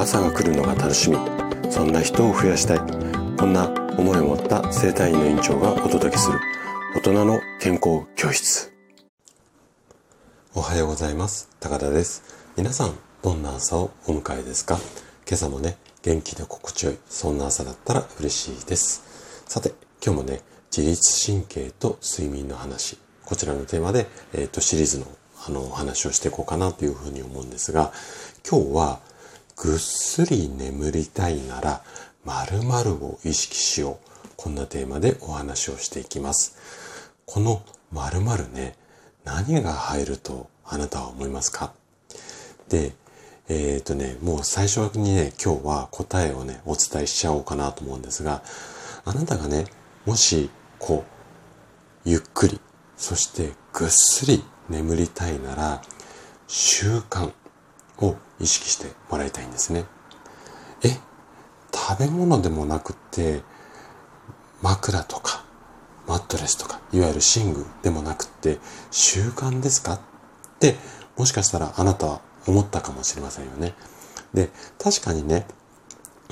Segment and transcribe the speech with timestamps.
[0.00, 1.18] 朝が来るのが楽しみ。
[1.70, 2.78] そんな人を増やしたい。
[3.36, 3.68] こんな
[3.98, 6.40] 思いを持った生体院の院長がお届けする。
[6.96, 8.72] 大人の健康教室。
[10.54, 11.50] おはようございます。
[11.60, 12.22] 高田です。
[12.56, 14.78] 皆さんどんな朝をお迎えですか？
[15.28, 16.98] 今朝もね元気で心地よい。
[17.06, 19.44] そんな朝だったら嬉しいです。
[19.48, 20.40] さて今日もね
[20.74, 22.96] 自律神経と睡眠の話。
[23.26, 25.04] こちらのテーマで、えっ、ー、とシリーズの
[25.46, 27.92] あのお話をしていこうかなというふうに思うんですが
[28.48, 29.00] 今日は
[29.62, 31.82] ぐっすり眠りたいなら
[32.24, 34.28] 〇〇を意識しよう。
[34.34, 36.56] こんなテーマでお話をしていきます。
[37.26, 38.74] この〇〇ね、
[39.22, 41.74] 何が入るとあなたは思いますか？
[42.70, 42.94] で、
[43.50, 48.42] えっ、ー、とね、もう最初にね、今日は答えをね、お伝えしちゃおうかなと思うんですが、
[49.04, 49.66] あなたがね、
[50.06, 52.58] もし、こう、ゆっくり、
[52.96, 55.82] そしてぐっすり眠りたいなら、
[56.48, 57.30] 習慣、
[58.02, 59.84] を意識してもらいたいんですね。
[60.82, 60.98] え、
[61.72, 63.42] 食べ物でもなくて
[64.62, 65.44] 枕とか
[66.06, 68.58] マットレスとかいわゆる寝具でもなくて
[68.90, 69.94] 習慣ですか？
[69.94, 70.00] っ
[70.58, 70.76] て
[71.16, 73.74] もしかしたらあなたは思ったかもしれませんよね。
[74.34, 75.46] で、確かにね、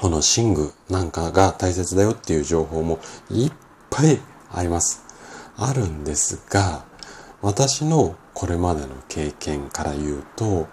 [0.00, 3.52] この寝具なんかが大切だよっていう情報もいっ
[3.90, 4.20] ぱい
[4.52, 5.02] あります。
[5.56, 6.84] あるんですが、
[7.42, 10.68] 私のこれまでの経験から言うと、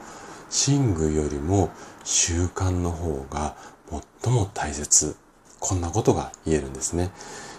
[0.67, 1.71] 寝具よりも
[2.03, 3.55] 習慣の方が
[4.23, 5.15] 最も大切。
[5.59, 7.11] こんなことが言えるんですね。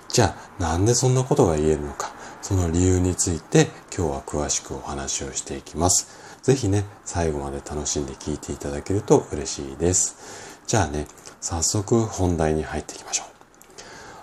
[0.08, 2.12] じゃあなんでそんなことが言えるのか。
[2.40, 6.08] その理由について今日は詳しくお話をしていきます。
[6.42, 10.60] ぜひね、最後まで楽しんで聞いていただけると嬉しいです。
[10.66, 11.06] じゃあね、
[11.40, 13.26] 早速本題に入っていきましょう。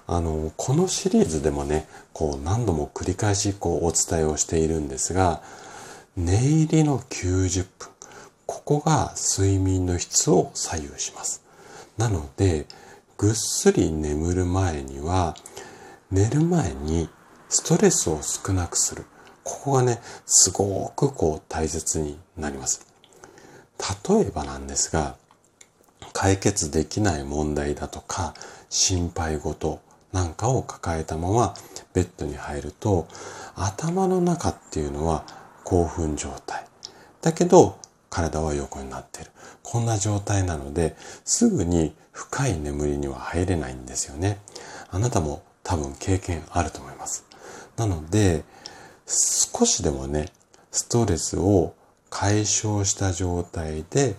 [0.06, 5.42] あの、このシリーズでもね、こう何度も繰り返しこうお伝えをしているんですが、
[6.16, 7.90] 寝入りの90分。
[8.52, 11.42] ここが睡眠の質を左右します。
[11.98, 12.66] なので、
[13.18, 15.36] ぐっすり眠る前には、
[16.12, 17.08] 寝る前に
[17.48, 19.06] ストレスを少なくする。
[19.46, 22.86] ここがね、すごくこう大切になります。
[24.10, 25.16] 例えばなんですが、
[26.12, 28.34] 解決できない問題だとか、
[28.70, 29.80] 心配事
[30.12, 31.54] なんかを抱えたまま
[31.94, 33.08] ベッドに入ると、
[33.56, 35.24] 頭の中っていうのは
[35.64, 36.66] 興奮状態。
[37.22, 37.80] だけど、
[38.12, 39.32] 体は横になっている。
[39.64, 40.96] こんな状態なので、
[41.26, 44.38] すぐに深い眠りには入れないんですよね。
[44.92, 47.26] あなたも多分経験あると思います。
[47.78, 48.44] なので、
[49.08, 50.28] 少しでもね、
[50.72, 51.74] ストレスを
[52.10, 54.16] 解消した状態で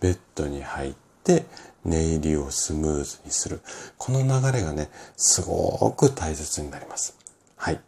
[0.00, 1.46] ベッドに入って
[1.84, 3.60] 寝入りをスムーズにする。
[3.96, 7.16] この流れがね、すごく大切になります。
[7.56, 7.80] はい。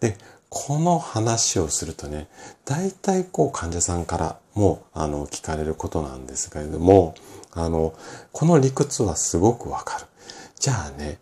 [0.00, 0.18] で、
[0.56, 2.28] この話をするとね、
[2.64, 7.16] 大体こう患者さんからもあの聞かれることなんですけれども、
[7.52, 7.92] あの、
[8.30, 10.06] この理屈はすごくわかる。
[10.60, 11.18] じゃあね、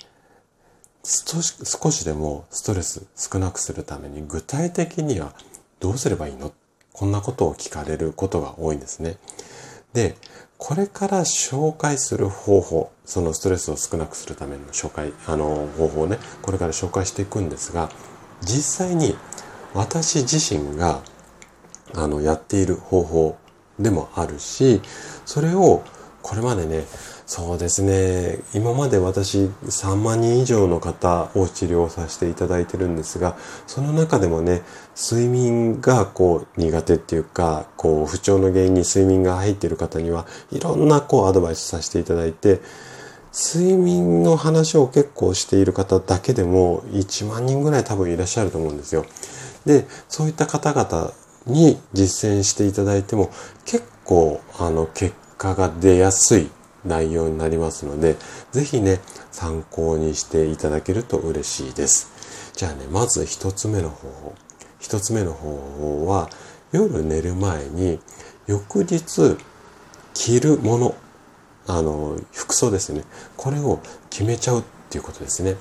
[1.03, 1.41] 少
[1.91, 5.33] しでもストレス少なくするために具体的には
[5.81, 6.53] どうすればいいの？
[6.93, 9.17] こんなことを聞かれることが多いんですね。
[9.95, 10.15] で、
[10.59, 17.89] これから紹介する方法、そのストレスを少なくするための紹介、あの、方法をね、これから紹介していくんですが、
[18.43, 19.17] 実際に
[19.75, 21.03] 私自身が
[21.95, 23.39] あのやっている方法
[23.79, 24.81] でもあるし
[25.25, 25.83] それを
[26.23, 26.85] これまでね
[27.27, 33.37] そうですね今まで私3万人以上の方を治療させていただいてるんですが
[33.67, 34.63] その中でもね
[34.97, 42.61] 睡眠がこう苦手っていうかこう不調の原因に睡眠が入っている方にはいろんなこうアドバイスさせていただいて
[43.33, 49.07] 睡眠の話を結構している方だけでも1万人ぐらい多分いらっしゃると思うんですよ。
[49.65, 51.13] で、そういった方々
[51.47, 53.31] に実践していただいても
[53.65, 56.51] 結構あの結果が出やすい
[56.85, 58.17] 内容になりますので、
[58.51, 59.01] ぜひね、
[59.31, 62.53] 参考にしていただけると嬉しいです。
[62.55, 64.35] じゃあね、まず一つ目の方法。
[64.79, 66.29] 一つ目の方法は、
[66.73, 68.01] 夜寝る前に
[68.47, 69.37] 翌日
[70.13, 70.95] 着るもの
[71.67, 72.17] あの、
[72.53, 73.03] 服装ですね。
[73.37, 75.57] これを決めちゃうっていうことですね。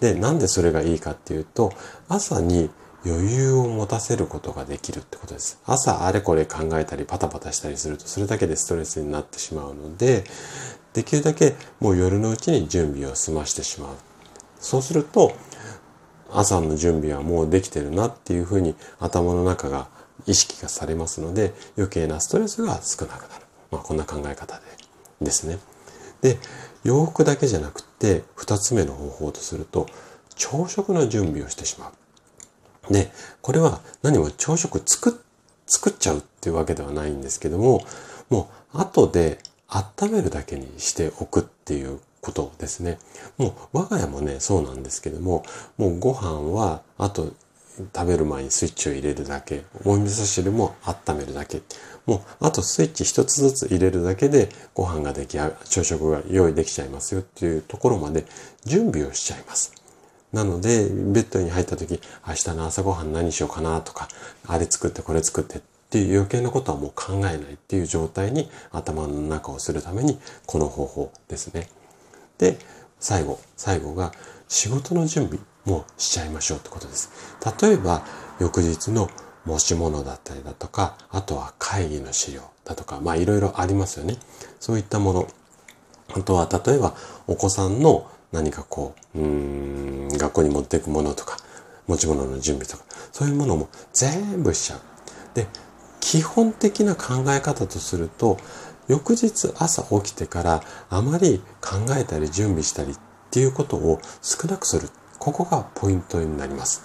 [0.00, 1.72] で、なんでそれがいいかっていうと、
[2.08, 2.70] 朝に
[3.06, 5.58] 余裕を持たせることができるってことです。
[5.64, 10.24] 朝あれこれ考えたりパタパタしたりすると、それだけでストレスになってしまうので、
[10.92, 13.94] できるだけもう夜のうちに準備を済ましてしまう。
[14.60, 15.32] そうすると、
[16.30, 19.88] 朝の準備はもうできてるなっていうふうに頭の中が
[20.26, 23.46] 意識がされますので、余計なストレスが少なくなる。
[23.70, 24.62] まあこんな考え方で
[25.22, 25.58] ですね。
[26.24, 26.38] で、
[26.84, 29.86] 洋服だけじゃなくて、二つ目の方法とすると、
[30.36, 31.92] 朝食の準備をしてしま
[32.88, 32.92] う。
[32.92, 33.12] で、
[33.42, 35.12] これは何も朝食作っ、
[35.66, 37.84] 作っちゃうっていうわけではないんですけども、
[38.30, 39.38] もう後で
[39.68, 42.98] 温めるだけにしておくっていうことですね。
[43.36, 45.44] もう我が家もね、そうなんですけども、
[45.76, 47.34] もうご飯は、あと
[47.94, 51.62] 食べる前にスイッチを入れるだけ、お味噌汁も温めるだけ。
[52.06, 58.26] もう、あとスイッチ一つずつ入れるだけでご飯が出来上が、朝食が用意できちゃいますよっていうところまで
[58.64, 59.72] 準備をしちゃいます。
[60.32, 64.08] なので、ベッドに入った時、明日の朝ごはん何しようかなとか、
[64.46, 65.60] あれ作ってこれ作ってっ
[65.90, 71.68] ていう余計なことはもう考えないっていう状態に頭の中をするために、この方法ですね。
[72.38, 72.58] で、
[72.98, 74.12] 最後、最後が
[74.48, 77.10] 仕事の準備もしちゃいましょうってことです。
[77.60, 78.04] 例えば、
[78.38, 79.08] 翌日の
[79.44, 84.16] 持ち物だったりだとか、あとは会議の資料だとか、まあいろいろありますよね。
[84.60, 85.28] そういったもの。
[86.14, 86.94] あとは、例えば、
[87.26, 91.38] お子さんの何かこう、うん、学校に持っていくものとか、
[91.86, 94.80] 持ち物の準備とか、そういうものも全部しちゃう。
[95.34, 95.46] で、
[96.00, 98.38] 基本的な考え方とすると、
[98.88, 102.98] 翌日朝起きてからあまり考えたり準備したりっ
[103.30, 104.90] ていうことを少なくする。
[105.18, 106.82] ここがポイントになります。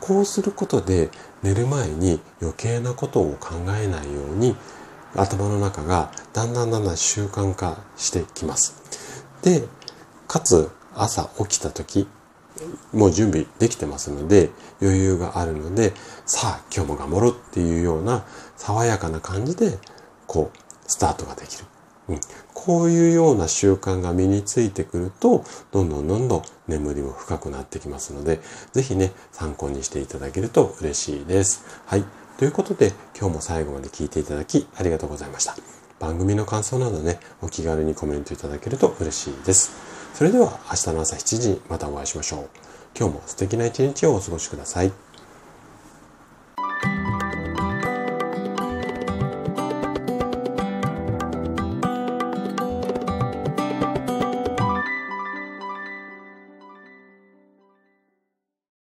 [0.00, 1.10] こうすることで
[1.42, 4.56] 寝る前に余計なことを考えないように
[5.14, 8.74] 頭の中がだんだんだんだん習慣化してきます。
[9.42, 9.64] で、
[10.26, 12.08] かつ朝起きた時、
[12.92, 14.50] もう準備できてますので
[14.80, 15.92] 余裕があるので
[16.26, 18.24] さあ今日も頑張ろうっていうような
[18.56, 19.78] 爽やかな感じで
[20.26, 21.64] こうスタートができる。
[22.10, 22.20] うん、
[22.54, 28.40] こういうような習慣が身についてくると、どんどんどんどん眠りも深くなってきますので、
[28.72, 31.64] ぜひね、参考にしていただけると嬉しいです。
[31.86, 32.04] はい。
[32.36, 35.54] ということで、今日も最後まで聞いていただきありがとうございました。
[36.00, 39.70] 番組の感想などね、お気軽にコメントいただけると嬉しいです。
[40.14, 42.48] それでは明日の朝7時にまたお会いしましょう。
[42.98, 45.09] 今日も素敵な一日をお過ごしください。